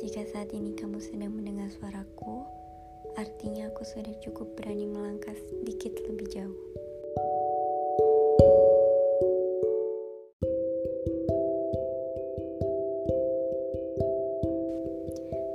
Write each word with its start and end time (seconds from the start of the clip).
Jika 0.00 0.26
saat 0.36 0.50
ini 0.56 0.76
kamu 0.76 0.98
sedang 1.00 1.32
mendengar 1.32 1.68
suaraku, 1.72 2.44
artinya 3.20 3.68
aku 3.68 3.84
sudah 3.84 4.10
cukup 4.20 4.52
berani 4.56 4.88
melangkah 4.88 5.32
sedikit 5.32 5.96
lebih 6.04 6.28
jauh. 6.28 6.60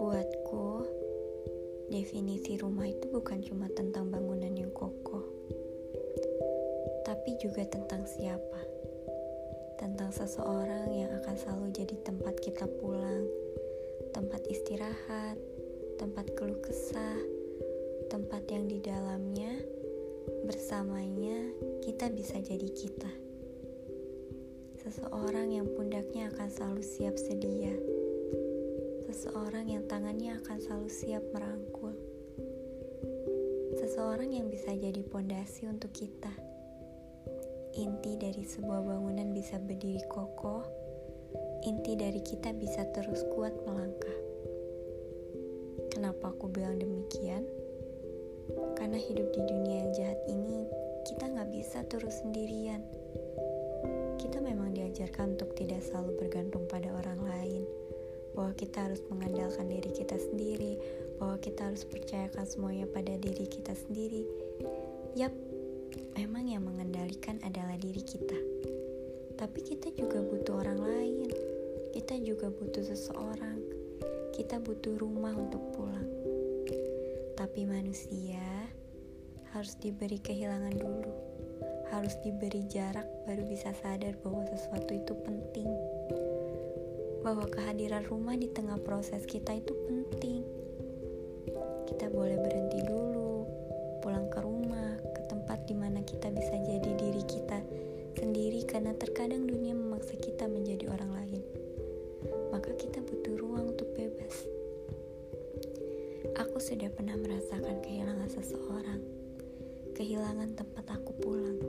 Buatku, 0.00 0.88
definisi 1.92 2.56
rumah 2.60 2.88
itu 2.88 3.08
bukan 3.12 3.44
cuma 3.44 3.66
tentang 3.72 4.08
bangunan 4.08 4.52
yang 4.56 4.72
kokoh, 4.72 5.26
tapi 7.04 7.34
juga 7.40 7.66
tentang 7.68 8.08
siapa. 8.08 8.60
Tentang 9.76 10.08
seseorang 10.08 10.88
yang 10.92 11.12
akan 11.20 11.35
selalu 11.86 12.02
jadi 12.02 12.10
tempat 12.10 12.34
kita 12.42 12.66
pulang, 12.82 13.24
tempat 14.10 14.42
istirahat, 14.50 15.38
tempat 16.02 16.26
keluh 16.34 16.58
kesah, 16.58 17.14
tempat 18.10 18.42
yang 18.50 18.66
di 18.66 18.82
dalamnya 18.82 19.54
bersamanya 20.50 21.46
kita 21.86 22.10
bisa 22.10 22.42
jadi 22.42 22.66
kita. 22.74 23.12
Seseorang 24.82 25.54
yang 25.54 25.70
pundaknya 25.78 26.26
akan 26.34 26.50
selalu 26.50 26.82
siap 26.82 27.14
sedia. 27.14 27.70
Seseorang 29.06 29.70
yang 29.70 29.86
tangannya 29.86 30.42
akan 30.42 30.58
selalu 30.58 30.90
siap 30.90 31.22
merangkul. 31.30 31.94
Seseorang 33.78 34.34
yang 34.34 34.50
bisa 34.50 34.74
jadi 34.74 35.06
pondasi 35.06 35.70
untuk 35.70 35.94
kita. 35.94 36.34
Inti 37.78 38.18
dari 38.18 38.42
sebuah 38.42 38.82
bangunan 38.82 39.30
bisa 39.30 39.62
berdiri 39.62 40.02
kokoh 40.10 40.85
inti 41.66 41.98
dari 41.98 42.22
kita 42.22 42.54
bisa 42.54 42.86
terus 42.94 43.26
kuat 43.34 43.50
melangkah. 43.66 44.18
Kenapa 45.90 46.30
aku 46.30 46.46
bilang 46.46 46.78
demikian? 46.78 47.42
Karena 48.78 48.94
hidup 48.94 49.34
di 49.34 49.42
dunia 49.42 49.82
yang 49.82 49.90
jahat 49.90 50.20
ini, 50.30 50.62
kita 51.10 51.26
nggak 51.26 51.50
bisa 51.50 51.82
terus 51.90 52.22
sendirian. 52.22 52.86
Kita 54.14 54.38
memang 54.38 54.78
diajarkan 54.78 55.34
untuk 55.34 55.58
tidak 55.58 55.82
selalu 55.82 56.14
bergantung 56.22 56.70
pada 56.70 56.86
orang 57.02 57.18
lain, 57.26 57.66
bahwa 58.38 58.54
kita 58.54 58.86
harus 58.86 59.02
mengandalkan 59.10 59.66
diri 59.66 59.90
kita 59.90 60.14
sendiri, 60.22 60.78
bahwa 61.18 61.34
kita 61.42 61.66
harus 61.66 61.82
percayakan 61.82 62.46
semuanya 62.46 62.86
pada 62.94 63.18
diri 63.18 63.42
kita 63.50 63.74
sendiri. 63.74 64.22
Yap, 65.18 65.34
memang 66.14 66.46
yang 66.46 66.62
mengendalikan 66.62 67.42
adalah 67.42 67.74
diri 67.74 68.06
kita. 68.06 68.38
Tapi 69.34 69.60
kita 69.66 69.90
juga 69.98 70.22
butuh 70.22 70.62
orang 70.62 70.80
lain 70.80 71.55
kita 72.06 72.22
juga 72.22 72.54
butuh 72.54 72.86
seseorang. 72.86 73.58
Kita 74.30 74.62
butuh 74.62 74.94
rumah 74.94 75.34
untuk 75.34 75.58
pulang. 75.74 76.06
Tapi 77.34 77.66
manusia 77.66 78.70
harus 79.50 79.74
diberi 79.74 80.22
kehilangan 80.22 80.70
dulu. 80.78 81.10
Harus 81.90 82.14
diberi 82.22 82.62
jarak 82.70 83.10
baru 83.26 83.42
bisa 83.50 83.74
sadar 83.82 84.14
bahwa 84.22 84.46
sesuatu 84.46 84.94
itu 84.94 85.18
penting. 85.26 85.66
Bahwa 87.26 87.42
kehadiran 87.50 88.06
rumah 88.06 88.38
di 88.38 88.54
tengah 88.54 88.78
proses 88.86 89.26
kita 89.26 89.58
itu 89.58 89.74
penting. 89.90 90.46
Kita 91.90 92.06
boleh 92.06 92.38
berhenti 92.38 92.86
dulu, 92.86 93.42
pulang 93.98 94.30
ke 94.30 94.38
rumah, 94.46 94.94
ke 95.10 95.26
tempat 95.26 95.66
di 95.66 95.74
mana 95.74 96.06
kita 96.06 96.30
bisa 96.30 96.54
jadi 96.54 96.90
diri 97.02 97.26
kita 97.26 97.58
sendiri 98.14 98.62
karena 98.62 98.94
terkadang 98.94 99.42
dunia 99.50 99.74
memaksa 99.74 100.14
kita 100.22 100.46
menjadi 100.46 100.86
orang 100.86 101.10
lain 101.10 101.65
sudah 106.66 106.90
pernah 106.90 107.14
merasakan 107.14 107.78
kehilangan 107.78 108.26
seseorang, 108.26 108.98
kehilangan 109.94 110.50
tempat 110.58 110.98
aku 110.98 111.14
pulang. 111.22 111.62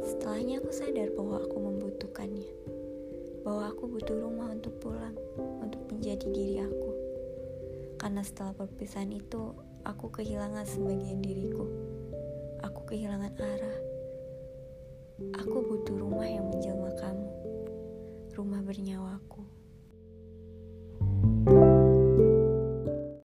Setelahnya 0.00 0.64
aku 0.64 0.72
sadar 0.72 1.12
bahwa 1.12 1.36
aku 1.44 1.56
membutuhkannya, 1.60 2.48
bahwa 3.44 3.68
aku 3.68 3.84
butuh 3.92 4.16
rumah 4.24 4.48
untuk 4.56 4.72
pulang, 4.80 5.12
untuk 5.60 5.84
menjadi 5.92 6.24
diri 6.32 6.64
aku. 6.64 6.90
Karena 8.00 8.24
setelah 8.24 8.56
perpisahan 8.56 9.12
itu, 9.12 9.52
aku 9.84 10.16
kehilangan 10.16 10.64
sebagian 10.64 11.20
diriku. 11.20 11.68
Aku 12.64 12.88
kehilangan 12.88 13.36
arah. 13.36 13.78
Aku 15.44 15.60
butuh 15.60 15.92
rumah 15.92 16.24
yang 16.24 16.48
menjelma 16.48 16.88
kamu 16.96 17.28
rumah 18.32 18.64
bernyawaku. 18.64 19.57